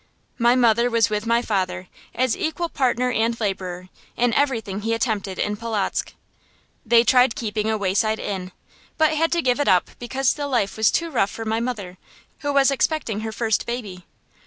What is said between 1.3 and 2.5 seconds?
father, as